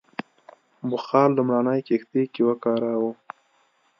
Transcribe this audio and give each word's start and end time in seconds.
بخار 0.89 1.27
لومړنۍ 1.37 1.79
کښتۍ 1.87 2.23
کې 2.33 2.41
وکاراوه. 2.49 3.11